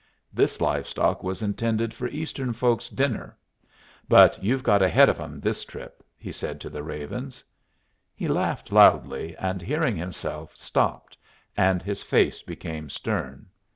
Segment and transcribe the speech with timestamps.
[0.33, 3.37] This live stock was intended for Eastern folks' dinner.
[4.09, 7.43] But you've got ahead of 'em this trip," he said to the ravens.
[8.15, 11.19] He laughed loudly, and, hearing himself, stopped,
[11.55, 13.45] and his face became stern.